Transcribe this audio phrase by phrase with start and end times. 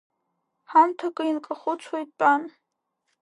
[0.71, 2.41] Ҳамҭакы инкахәыцуа итәан.